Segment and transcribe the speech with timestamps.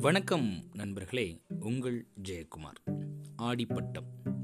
[0.00, 3.08] வணக்கம் நண்பர்களே உங்கள் ஜெயக்குமார்.
[3.38, 4.38] ஆடிப்பட்டம்.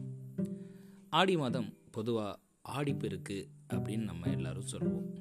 [1.11, 5.15] ஆடி மாதம் பொதுவாக ஆடிப்பெருக்கு அப்படின்னு நம்ம எல்லாரும் சொல்லுவோம்.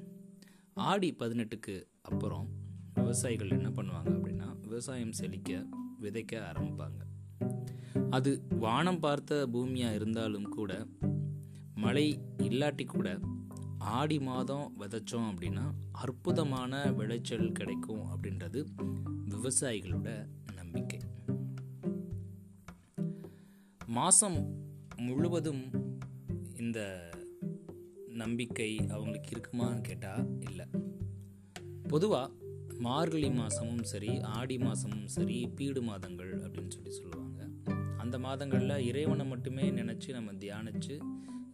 [0.74, 2.48] ஆடி பதினெட்டுக்கு அப்புறம்
[2.94, 5.66] விவசாயிகள் என்ன பண்ணுவாங்க அப்படின்னா விவசாயம் செழிக்க
[6.00, 7.00] விதைக்க ஆரம்பிப்பாங்க.
[8.10, 10.86] அது வானம் பார்த்த பூமியாக இருந்தாலும் கூட
[11.74, 13.18] மழை இல்லாட்டி கூட
[13.86, 18.66] ஆடி மாதம் விதைச்சோம் அப்படின்னா அற்புதமான விளைச்சல் கிடைக்கும் அப்படின்றது
[19.28, 21.00] விவசாயிகளோட நம்பிக்கை.
[23.86, 24.54] மாதம்
[24.96, 25.70] முழுவதும்
[26.58, 27.10] இந்த
[28.08, 30.66] நம்பிக்கை அவங்களுக்கு இருக்குமான்னு கேட்டால் இல்லை.
[31.88, 32.32] பொதுவாக
[32.78, 37.48] மார்கழி மாதமும் சரி ஆடி மாதமும் சரி பீடு மாதங்கள் அப்படின்னு சொல்லி சொல்லுவாங்க.
[37.96, 41.00] அந்த மாதங்களில் இறைவனை மட்டுமே நினச்சி நம்ம தியானித்து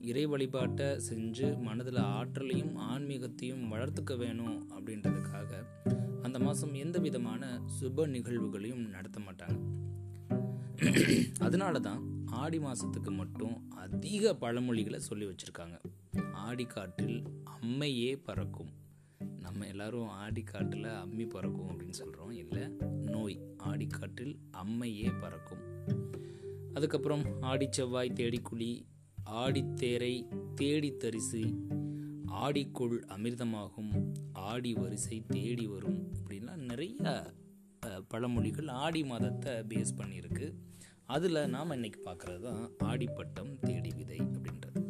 [0.02, 5.65] இறை வழிபாட்டை செஞ்சு மனதில் ஆற்றலையும் ஆன்மீகத்தையும் வளர்த்துக்க வேணும் அப்படின்றதுக்காக
[6.23, 9.59] அந்த மாதம் எந்த விதமான சுப நிகழ்வுகளையும் நடத்த மாட்டாங்க.
[11.39, 15.81] அதனால தான் ஆடி மாதத்துக்கு மட்டும் அதிக பழமொழிகளை சொல்லி வச்சுருக்காங்க.
[16.33, 18.70] ஆடி காற்றில் அம்மையே பறக்கும்.
[19.39, 22.62] நம்ம எல்லாரும் ஆடி அம்மி பறக்கும் அப்படின்னு சொல்கிறோம் இல்லை
[23.03, 23.41] நோய்.
[23.56, 25.62] ஆடி காற்றில் அம்மையே பறக்கும்.
[26.75, 28.91] அதுக்கப்புறம் ஆடி செவ்வாய் தேடிக்குழி
[29.41, 30.14] ஆடித்தேரை
[30.55, 31.42] தேடி தரிசு
[32.42, 33.92] ஆடிக்குள் அமிர்தமாகும்
[34.50, 37.12] ஆடி வரிசை தேடி வரும் அப்படின்லாம் நிறைய
[38.10, 40.47] பழமொழிகள் ஆடி மாதத்தை பேஸ் பண்ணியிருக்கு.
[41.14, 44.80] அதில் நாம் இன்னைக்கு பார்க்குறது தான் ஆடிப்பட்டம் தேடி விதை அப்படின்றது.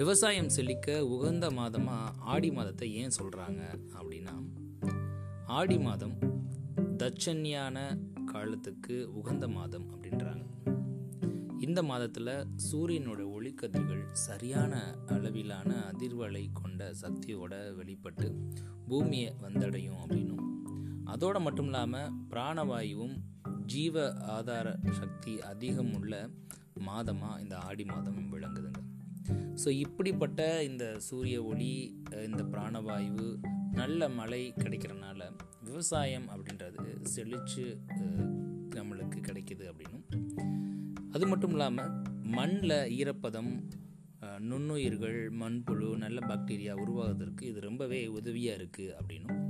[0.00, 3.62] விவசாயம் செழிக்க உகந்த மாதமாக ஆடி மாதத்தை ஏன் சொல்கிறாங்க
[3.98, 4.34] அப்படின்னா
[5.58, 6.16] ஆடி மாதம்
[7.02, 7.76] தட்சண்யான
[8.32, 10.45] காலத்துக்கு உகந்த மாதம் அப்படின்றாங்க.
[11.66, 12.30] இந்த மாதத்தில்
[12.66, 14.72] சூரியனோட ஒளிக்கதிர்கள் சரியான
[15.06, 18.28] அளவிலான அதிர்வலை கொண்ட சக்தியோட வெளிப்பட்டு
[18.88, 20.44] பூமியை வந்தடையும் அப்படின்னும்.
[21.04, 23.16] அதோடு மட்டும் இல்லாமல் பிராணவாயுவும்
[23.66, 26.14] ஜீவ ஆதார சக்தி அதிகம் உள்ள
[26.88, 28.82] மாதமாக இந்த ஆடி மாதம் விளங்குதுங்க.
[29.64, 31.72] ஸோ இப்படிப்பட்ட இந்த சூரிய ஒளி
[32.24, 33.28] இந்த பிராணவாயு
[33.72, 35.30] நல்ல மழை கிடைக்கிறனால
[35.60, 37.66] விவசாயம் அப்படின்றது செழிச்சு
[38.76, 40.06] நம்மளுக்கு கிடைக்கிது அப்படின்னும்.
[41.16, 41.92] அது மட்டும் இல்லாமல்
[42.30, 43.52] மண்ணில் ஈரப்பதம்
[44.40, 49.40] நுண்ணுயிர்கள் மண்புழு நல்ல பாக்டீரியா உருவாகிறதுக்கு இது ரொம்பவே உதவியாக இருக்குது அப்படின்னும்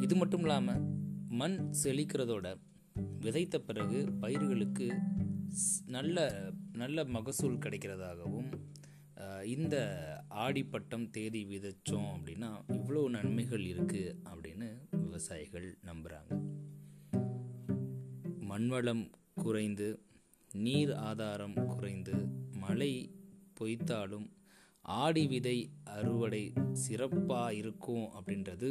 [0.00, 0.80] இது மட்டும் இல்லாமல்
[1.32, 2.54] மண் செழிக்கிறதோட
[3.20, 4.88] விதைத்த பிறகு பயிர்களுக்கு
[5.88, 6.26] நல்ல
[6.72, 8.50] நல்ல மகசூல் கிடைக்கிறதாகவும்
[9.46, 9.76] இந்த
[10.40, 14.68] ஆடிப்பட்டம் தேதி விதைச்சோம் அப்படின்னா இவ்வளோ நன்மைகள் இருக்குது அப்படின்னு
[15.00, 16.32] விவசாயிகள் நம்புகிறாங்க
[18.46, 19.88] மண்வளம் குறைந்து
[20.54, 22.14] நீர் ஆதாரம் குறைந்து
[22.50, 23.14] மழை
[23.60, 24.26] பொய்த்தாலும்
[24.84, 28.68] ஆடி விதை அறுவடை சிறப்பாக இருக்கும் அப்படின்றது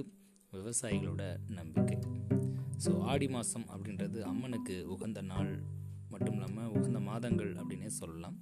[0.54, 1.98] விவசாயிகளோட நம்பிக்கை.
[2.86, 5.64] ஸோ ஆடி மாதம் அப்படின்றது அம்மனுக்கு உகந்த நாள்
[6.10, 8.38] மட்டும் இல்லாமல் உகந்த மாதங்கள் அப்படின்னே சொல்லலாம்.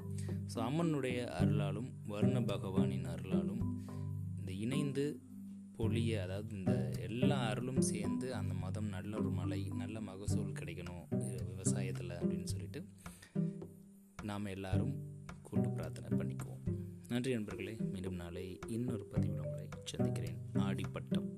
[0.54, 3.64] ஸோ அம்மனுடைய அருளாலும் வர்ண பகவானின் அருளாலும்
[4.40, 5.22] இந்த இணைந்து
[5.78, 11.06] பொழிய அதாவது இந்த எல்லா அருளும் சேர்ந்து அந்த மதம் நல்ல ஒரு மழை நல்ல மகசூல் கிடைக்கணும்.
[14.38, 14.94] நாம் எல்லாரும்
[15.42, 16.74] கூட்டு பிரார்த்தனை பண்ணிக்குவோம்.
[17.08, 20.38] நன்றி நண்பர்களே மீண்டும் நாளை இன்னொரு பதிவில் உங்களை சந்திக்கிறேன்.
[20.54, 21.30] ஆடிப்பட்டம்.